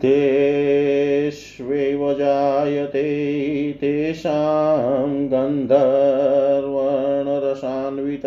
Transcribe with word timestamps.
तेष्वेव 0.00 2.14
जायते 2.14 3.72
तेषां 3.72 5.26
गन्धर्वणरसान्वित। 5.26 8.22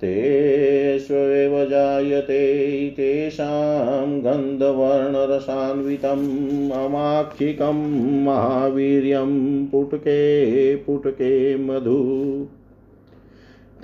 तेष्वेव 0.00 1.64
जायते 1.64 2.90
तेषां 2.90 4.20
गन्धवर्णरसान्वितम् 4.20 6.70
अमाक्षिकं 6.70 8.24
महावीर्यं 8.24 9.66
पुटके 9.66 10.76
पुटके 10.76 11.56
मधु। 11.56 12.46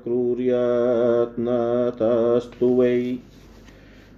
क्रूर्यत्नतस्तु 0.05 2.81
वै। 2.81 3.17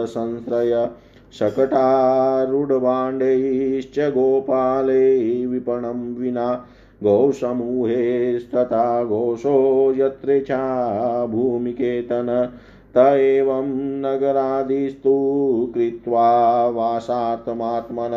संश्रय 0.09 0.89
शकटारूढभाण्डैश्च 1.33 3.99
गोपाले 4.15 5.47
विपणं 5.47 6.15
विना 6.15 6.47
गोसमूहेस्तथा 7.03 9.05
घोषो 9.05 9.57
यत्रेच्छा 9.97 10.65
भूमिकेतन 11.27 12.49
त 12.97 12.99
एवं 13.19 13.69
नगरादिस्तु 14.03 15.15
कृत्वा 15.75 16.31
वासात्मात्मन 16.77 18.15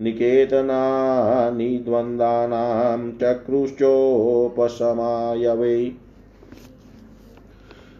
निकेतनानि 0.00 1.68
द्वन्द्वानां 1.84 3.12
चक्रुश्चोपशमाय 3.20 5.54
वै 5.54 5.92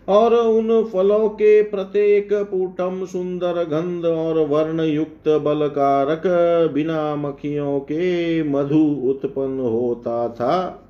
और 0.08 0.34
उन 0.34 0.84
फलों 0.84 1.28
के 1.28 1.62
प्रत्येक 1.62 2.32
पुटम 2.32 3.04
सुंदर 3.04 3.64
गंध 3.64 4.04
और 4.04 4.38
वर्ण 4.46 4.80
युक्त 4.80 5.28
बलकारक 5.28 6.22
बिना 6.74 7.16
मखियों 7.16 7.80
के 7.80 8.42
मधु 8.42 8.84
उत्पन्न 9.08 9.60
होता 9.60 10.28
था। 10.28 10.84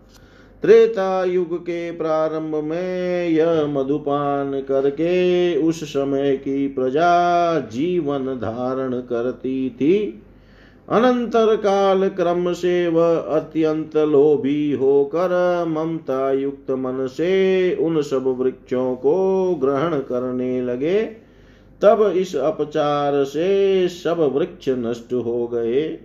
त्रेता 0.63 1.25
युग 1.25 1.59
के 1.59 1.91
प्रारंभ 1.91 2.55
में 2.65 3.29
यह 3.29 3.67
मधुपान 3.67 4.61
करके 4.61 5.57
उस 5.57 5.85
समय 5.85 6.37
की 6.37 6.69
प्रजा 6.69 7.61
जीवन 7.61 8.27
धारण 8.27 8.93
करती 8.93 9.71
थी। 9.71 10.23
अनंतर 10.91 11.57
काल 11.57 12.09
क्रम 12.09 12.53
से 12.53 12.89
वह 12.89 13.17
अत्यंत 13.17 13.97
लोभी 13.97 14.73
होकर 14.73 15.65
ममता 15.69 16.33
युक्त 16.33 16.71
मन 16.71 17.07
से 17.07 17.75
उन 17.75 18.03
सब 18.03 18.27
वृक्षों 18.27 18.95
को 18.97 19.55
ग्रहण 19.55 19.99
करने 19.99 20.63
लगे। 20.63 21.03
तब 21.83 22.13
इस 22.17 22.37
अपचार 22.37 23.25
से 23.25 23.89
सब 23.89 24.33
वृक्ष 24.37 24.69
नष्ट 24.69 25.13
हो 25.13 25.49
गए। 25.49 25.99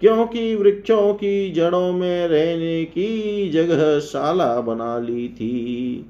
क्योंकि 0.00 0.54
वृक्षों 0.54 1.14
की 1.14 1.50
जड़ों 1.50 1.92
में 1.92 2.28
रहने 2.28 2.84
की 2.84 3.48
जगह 3.48 3.98
शाला 3.98 4.60
बना 4.60 4.98
ली 4.98 5.28
थी। 5.28 6.06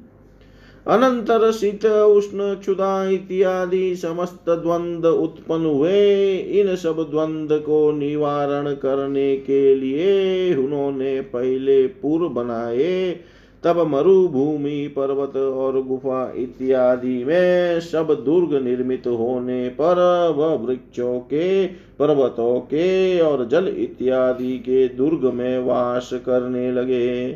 अनंतर 0.87 1.51
शीत 1.53 1.85
उष्ण 1.87 2.55
क्षुदा 2.55 3.09
इत्यादि 3.09 3.97
समस्त 3.97 4.51
द्वंद 4.51 5.05
उत्पन्न 5.05 5.67
हुए। 5.67 6.37
इन 6.37 6.75
सब 6.77 6.97
द्वंद 7.11 7.53
को 7.53 7.93
निवारण 7.93 8.73
करने 8.75 9.37
के 9.37 9.75
लिए 9.75 10.55
उन्होंने 10.55 11.21
पहले 11.21 11.87
पूर्व 11.87 12.29
बनाए, 12.29 13.17
तब 13.65 13.79
मरुभूमि, 13.87 14.95
पर्वत 14.97 15.37
और 15.37 15.83
गुफा 15.83 16.33
इत्यादि 16.37 17.25
में 17.25 17.81
सब 17.81 18.13
दुर्ग 18.25 18.63
निर्मित 18.65 19.07
होने 19.07 19.69
पर 19.69 19.97
वह 20.37 20.55
वृक्षों 20.55 21.19
के, 21.21 21.67
पर्वतों 21.67 22.61
के 22.61 23.21
और 23.21 23.47
जल 23.49 23.75
इत्यादि 23.79 24.59
के 24.59 24.89
दुर्ग 24.89 25.33
में 25.35 25.59
वास 25.59 26.11
करने 26.13 26.73
लगे। 26.73 27.33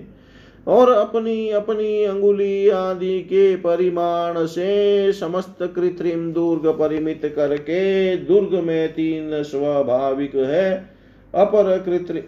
और 0.66 0.90
अपनी 0.90 1.48
अपनी 1.50 2.04
अंगुली 2.04 2.68
आदि 2.68 3.20
के 3.20 3.56
परिमाण 3.56 4.46
से 4.46 5.12
समस्त 5.12 5.62
कृत्रिम 5.76 6.32
दुर्ग 6.32 6.66
परिमित 6.78 7.32
करके 7.36 8.16
दुर्ग 8.16 8.54
में 8.64 8.88
तीन 8.92 9.42
स्वाभाविक 9.42 10.34
है। 10.34 10.74
अपर 11.34 11.78
कृत्रिम 11.78 12.22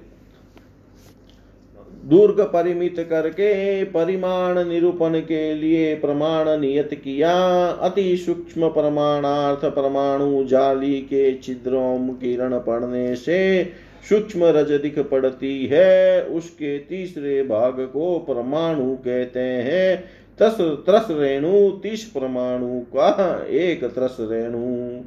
दुर्ग 2.05 2.41
परिमित 2.41 2.97
करके 3.11 3.85
परिमाण 3.85 4.69
निरूपण 4.69 5.19
के 5.21 5.55
लिए 5.55 5.95
प्रमाण 5.95 6.49
नियत 6.61 6.95
किया। 6.95 7.35
अति 7.67 8.17
सूक्ष्म 8.17 8.69
प्रमाणार्थ 8.69 9.65
परमाणु 9.65 10.45
जाली 10.45 11.01
के 11.01 11.33
छिद्रों 11.39 11.99
किरण 12.15 12.59
पड़ने 12.59 13.15
से 13.17 13.63
सूक्ष्म 14.05 14.45
रज 14.45 14.73
दिख 14.73 14.99
पड़ती 14.99 15.67
है, 15.67 16.25
उसके 16.25 16.79
तीसरे 16.79 17.43
भाग 17.43 17.81
को 17.81 18.19
परमाणु 18.19 18.95
कहते 18.95 19.41
हैं। 19.41 20.05
तस 20.39 20.57
त्रस 20.61 21.07
रेणु, 21.11 21.71
तीस 21.71 22.05
परमाणु 22.05 22.81
का 22.81 23.47
एक 23.49 23.85
त्रस 23.85 24.17
रेणु। 24.21 25.01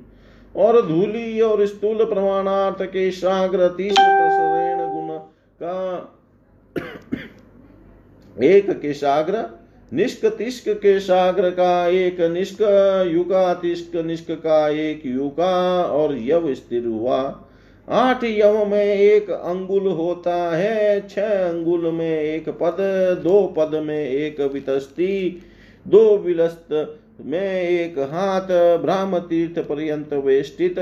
और 0.56 0.88
धूली 0.88 1.42
और 1.42 1.66
स्थूल 1.66 2.06
प्रमाणार्थ 2.06 2.82
के 2.82 3.12
साग्र 3.12 3.68
तीस 3.68 3.92
त्रस 3.92 4.38
रेण 4.40 4.78
गुण 4.78 5.18
का 5.64 6.08
एक 8.44 8.70
के 8.70 8.94
साग्र, 8.94 9.46
निष्क 9.94 10.26
तिष्क 10.26 10.70
के 10.70 11.00
साग्र 11.00 11.50
का 11.50 11.88
एक 11.88 12.22
निष्क, 12.22 12.62
युका 13.12 13.54
तिष्क 13.54 13.96
निष्क 13.96 14.32
का 14.32 14.70
एक 14.70 15.06
युका, 15.06 15.84
और 15.84 16.18
यव 16.18 16.54
स्थिर 16.54 16.86
हुआ। 16.86 17.48
आठ 17.90 18.24
यव 18.24 18.66
में 18.66 18.86
एक 18.86 19.30
अंगुल 19.30 19.88
होता 19.88 20.58
है, 20.58 21.08
छह 21.08 21.50
अंगुल 21.50 21.92
में 21.92 22.22
एक 22.22 22.50
पद, 22.50 22.78
दो 23.24 23.54
पद 23.58 23.76
में 23.76 24.10
एक 24.10 24.42
वितस्ती, 24.42 25.42
दो 25.88 26.18
विलस्त 26.18 26.98
में 27.26 27.62
एक 27.62 28.00
हाथ, 28.00 28.78
ब्राह्म 28.82 29.20
तीर्थ 29.20 29.60
पर्यंत 29.60 30.14
वेष्टित, 30.14 30.76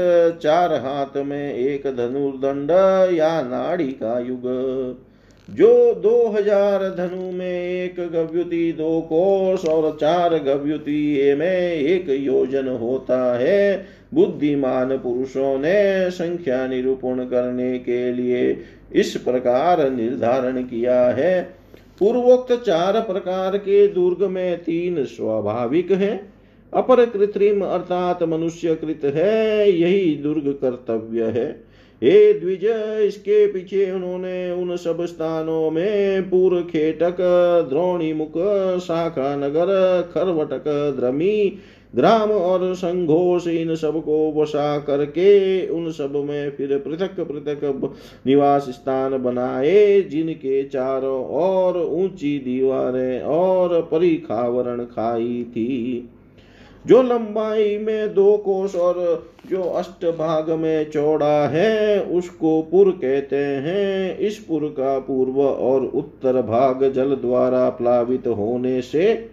चार 0.44 0.74
हाथ 0.74 1.18
में 1.18 1.54
एक 1.54 1.82
धनुर्दंड 1.84 2.72
या 3.18 3.42
नाड़ी 3.42 3.92
का 3.92 4.20
युग। 4.20 5.09
जो 5.50 5.94
दो 5.96 6.28
हज़ार 6.28 6.84
धनु 6.90 7.32
में 7.32 7.62
एक 7.62 8.00
गव्युति, 8.12 8.72
दो 8.72 9.02
कोष 9.02 9.66
और 9.66 9.98
चार 10.02 10.38
गव्युति 10.38 11.36
में 11.38 11.72
एक 11.72 12.10
योजन 12.10 12.68
होता 12.68 13.38
है। 13.38 13.86
बुद्धिमान 14.14 14.98
पुरुषों 14.98 15.58
ने 15.60 16.10
संख्या 16.12 16.66
निरूपण 16.68 17.24
करने 17.26 17.78
के 17.80 18.12
लिए 18.12 18.58
इस 18.96 19.16
प्रकार 19.18 19.90
निर्धारण 19.92 20.62
किया 20.64 21.02
है। 21.10 21.42
पूर्वोक्त 22.00 22.54
चार 22.66 23.00
प्रकार 23.02 23.58
के 23.58 23.88
दुर्ग 23.88 24.24
में 24.24 24.58
तीन 24.58 25.04
स्वाभाविक 25.06 25.92
है। 25.92 26.12
अपर 26.74 27.06
कृत्रिम 27.06 27.62
अर्थात 27.62 28.24
मनुष्य 28.24 28.76
कृत 28.76 29.06
है, 29.06 29.72
यही 29.72 30.16
दुर्ग 30.16 30.48
कर्तव्य 30.62 31.24
है। 31.24 31.69
हे 32.04 32.34
द्विज 32.34 32.66
इसके 33.06 33.46
पीछे 33.48 33.92
उन्होंने 33.92 34.52
उन 34.52 34.76
सब 34.76 35.06
स्थानों 35.06 35.72
में 35.72 36.30
पूर्व 36.30 36.62
खेटक, 36.62 37.18
द्रोणी 37.70 38.14
मुख, 38.14 38.38
शाखा 38.80 39.36
नगर, 39.36 39.72
खरवटक, 40.14 40.64
द्रमी, 41.00 41.58
ग्राम 41.96 42.32
और 42.32 42.74
संघोष 42.76 43.48
इन 43.48 43.76
सबको 43.76 44.32
वसा 44.32 44.78
करके 44.80 45.68
उन 45.68 45.92
सब 45.92 46.14
में 46.16 46.52
फिर 46.52 46.78
पृथक 46.78 47.20
पृथक 47.20 47.94
निवास 48.28 48.70
स्थान 48.70 49.18
बनाए, 49.18 50.02
जिनके 50.02 50.64
चारों 50.64 51.26
ओर 51.44 51.78
ऊँची 51.78 52.38
दीवारें 52.40 53.22
और 53.22 53.82
परिखावरण 53.82 54.84
खाई 54.86 55.44
थी। 55.50 56.10
जो 56.86 57.02
लंबाई 57.04 57.78
में 57.78 58.14
दो 58.14 58.36
कोष 58.38 58.76
और 58.76 58.98
जो 59.52 59.62
अष्ट 59.62 60.06
भाग 60.18 60.50
में 60.52 60.90
चौड़ा 60.90 61.48
है, 61.48 62.02
उसको 62.02 62.62
पुर 62.62 62.90
कहते 62.92 63.36
हैं। 63.36 64.18
इस 64.18 64.38
पुर 64.38 64.64
का 64.78 64.98
पूर्व 65.00 65.42
और 65.42 65.86
उत्तर 65.86 66.42
भाग 66.42 66.92
जल 66.92 67.16
द्वारा 67.16 67.70
प्लावित 67.70 68.28
होने 68.28 68.82
से 68.82 69.30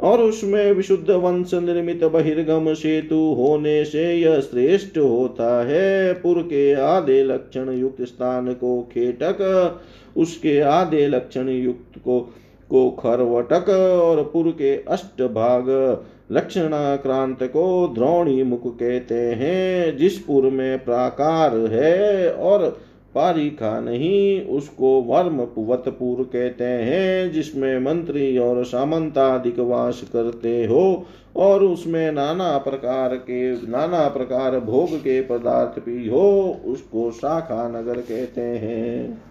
और 0.00 0.20
उसमें 0.20 0.72
विशुद्ध 0.72 1.10
वंश 1.10 1.54
निर्मित 1.54 2.04
बहिर्गम 2.04 2.72
सेतु 2.74 3.18
होने 3.38 3.84
से 3.84 4.12
यह 4.14 4.40
श्रेष्ठ 4.40 4.98
होता 4.98 5.64
है। 5.64 6.12
पुर 6.12 6.42
के 6.42 6.72
आधे 6.74 7.22
लक्षण 7.24 7.72
युक्त 7.72 8.02
स्थान 8.02 8.52
को 8.52 8.80
खेटक, 8.92 9.80
उसके 10.16 10.60
आधे 10.60 11.06
लक्षण 11.06 11.48
युक्त 11.48 11.98
को 11.98 12.20
को 12.70 12.90
खरवटक 12.90 13.68
और 14.02 14.22
पुर 14.22 14.50
के 14.50 14.76
अष्ट 14.88 15.22
भाग 15.22 15.66
लक्षणाक्रांत 16.32 17.42
को 17.42 17.92
द्रोणी 17.94 18.42
मुख 18.42 18.60
कहते 18.66 19.14
हैं, 19.14 19.96
जिस 19.96 20.18
पुर 20.18 20.44
में 20.44 20.84
प्राकार 20.84 21.56
है 21.56 22.32
और 22.32 22.80
पारिखा 23.14 23.80
नहीं, 23.80 24.46
उसको 24.46 25.02
वर्म 25.02 25.46
वतपुर 25.58 26.24
कहते 26.24 26.64
हैं, 26.64 27.32
जिसमें 27.32 27.78
मंत्री 27.78 28.38
और 28.38 28.64
सामंताधिक 28.64 29.58
वास 29.58 30.02
करते 30.12 30.64
हो 30.64 31.06
और 31.36 31.64
उसमें 31.64 32.12
नाना 32.12 32.58
प्रकार 32.58 33.16
के, 33.16 33.52
नाना 33.52 34.08
प्रकार 34.08 34.60
भोग 34.60 34.96
के 34.96 35.20
पदार्थ 35.20 35.84
भी 35.84 36.08
हो, 36.08 36.60
उसको 36.64 37.10
शाखा 37.10 37.68
नगर 37.68 37.96
कहते 37.96 38.40
हैं। 38.40 39.22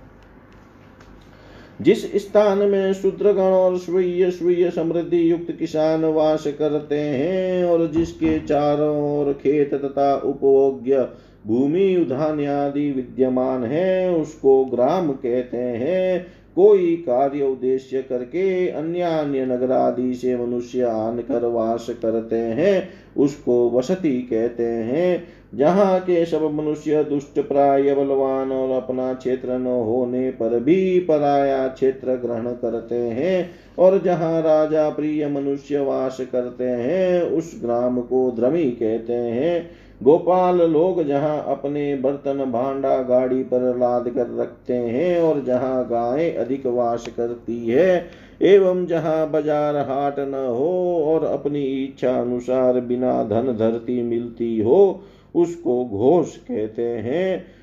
जिस 1.82 2.16
स्थान 2.16 2.58
में 2.58 2.94
शूद्रगण 2.94 3.42
और 3.42 3.78
स्वीय 3.78 4.32
स्वीय 4.32 4.70
समृद्धि 4.70 5.32
युक्त 5.32 5.52
किसान 5.60 6.06
वास 6.06 6.44
करते 6.48 7.00
हैं 7.00 7.66
और 7.66 7.88
जिसके 7.92 8.40
चारों 8.40 9.20
ओर 9.20 9.34
खेत 9.34 9.74
तथा 9.74 10.16
उपभोग्य 10.16 11.08
भूमि 11.48 11.96
उधान 11.96 12.46
आदि 12.48 12.92
विद्यमान 12.92 13.64
है, 13.64 14.16
उसको 14.16 14.66
ग्राम 14.66 15.12
कहते 15.12 15.58
हैं। 15.58 16.41
कोई 16.56 16.96
कार्य 16.96 17.44
उद्देश्य 17.44 18.02
करके 18.02 18.68
अन्य 18.68 19.02
अन्य 19.02 19.46
नगर 19.46 19.72
आदि 19.72 20.14
से 20.14 20.36
मनुष्य 20.38 20.82
आनकर 20.82 21.46
वास 21.46 21.88
करते 22.02 22.36
हैं, 22.36 22.90
उसको 23.18 23.70
वसति 23.70 24.22
कहते 24.22 24.64
हैं, 24.64 25.24
जहाँ 25.56 26.00
के 26.00 26.26
सब 26.26 26.44
मनुष्य 26.54 27.04
दुष्ट, 27.04 27.40
प्राय 27.40 27.94
बलवान 27.96 28.52
और 28.52 28.82
अपना 28.82 29.14
क्षेत्र 29.14 29.58
न 29.58 29.66
होने 29.66 30.30
पर 30.32 30.60
भी 30.60 31.00
पराया 31.00 31.68
क्षेत्र 31.68 32.16
ग्रहण 32.16 32.52
करते 32.54 32.96
हैं 32.96 33.50
और 33.80 34.02
जहाँ 34.02 34.42
राजा 34.42 34.90
प्रिय 34.90 35.28
मनुष्य 35.28 35.80
वास 35.80 36.18
करते 36.32 36.64
हैं, 36.64 37.22
उस 37.24 37.60
ग्राम 37.64 38.02
को 38.02 38.32
द्रमी 38.32 38.70
कहते 38.72 39.14
हैं। 39.14 39.70
गोपाल 40.02 40.62
लोग 40.72 41.04
जहाँ 41.04 41.38
अपने 41.50 41.96
बर्तन 41.96 42.44
भांडा 42.52 42.98
गाड़ी 43.04 43.44
पर 43.44 43.78
लाद 43.78 44.10
कर 44.10 44.36
रखते 44.40 44.74
हैं 44.74 45.20
और 45.22 45.44
जहाँ 45.46 45.84
गायें 45.88 46.36
अधिक 46.36 46.66
वास 46.68 47.08
करती 47.18 47.66
है, 47.68 48.10
एवं 48.42 48.86
जहाँ 48.86 49.30
बाज़ार 49.32 49.76
हाट 49.90 50.20
न 50.20 50.46
हो 50.50 50.72
और 51.06 51.26
अपनी 51.26 51.64
इच्छा 51.76 52.18
अनुसार 52.22 52.80
बिना 52.82 53.24
धन 53.24 53.56
धरती 53.58 54.02
मिलती 54.04 54.60
हो, 54.60 55.04
उसको 55.36 55.84
घोष 55.86 56.36
कहते 56.38 56.88
हैं। 57.00 57.61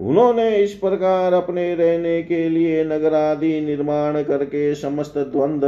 उन्होंने 0.00 0.56
इस 0.56 0.72
प्रकार 0.72 1.32
अपने 1.32 1.74
रहने 1.74 2.22
के 2.22 2.48
लिए 2.48 2.84
नगर 2.84 3.14
आदि 3.14 3.60
निर्माण 3.60 4.22
करके 4.22 4.74
समस्त 4.74 5.18
द्वंद, 5.18 5.62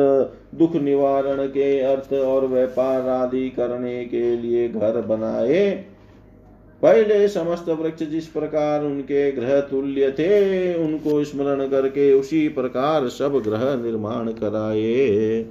दुख 0.54 0.74
निवारण 0.76 1.46
के 1.46 1.80
अर्थ 1.80 2.12
और 2.12 2.46
व्यापार 2.46 3.08
आदि 3.08 3.50
करने 3.50 4.04
के 4.04 4.36
लिए 4.36 4.68
घर 4.68 5.00
बनाए। 5.00 5.84
पहले 6.82 7.28
समस्त 7.28 7.68
वृक्ष 7.68 8.02
जिस 8.02 8.26
प्रकार 8.26 8.84
उनके 8.84 9.32
ग्रह 9.32 9.60
तुल्य 9.60 10.10
थे, 10.10 10.74
उनको 10.74 11.24
स्मरण 11.24 11.68
करके 11.68 12.12
उसी 12.12 12.48
प्रकार 12.48 13.08
सब 13.08 13.42
ग्रह 13.44 13.76
निर्माण 13.76 14.28
कराए। 14.28 15.46